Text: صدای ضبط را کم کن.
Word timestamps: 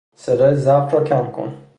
صدای 0.15 0.55
ضبط 0.55 0.93
را 0.93 1.03
کم 1.03 1.31
کن. 1.31 1.55